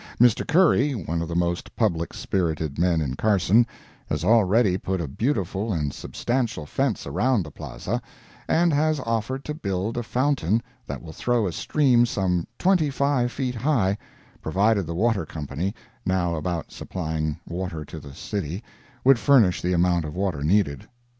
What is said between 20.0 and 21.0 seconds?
of water needed.